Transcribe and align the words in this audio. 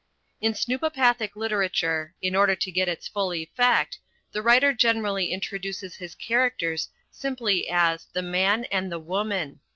In 0.41 0.55
snoopopathic 0.55 1.35
literature, 1.35 2.15
in 2.23 2.35
order 2.35 2.55
to 2.55 2.71
get 2.71 2.87
its 2.89 3.07
full 3.07 3.31
effect, 3.35 3.99
the 4.31 4.41
writer 4.41 4.73
generally 4.73 5.31
introduces 5.31 5.93
his 5.97 6.15
characters 6.15 6.89
simply 7.11 7.69
as 7.69 8.07
"the 8.13 8.23
man" 8.23 8.65
and 8.71 8.91
"the 8.91 8.97
woman." 8.97 9.59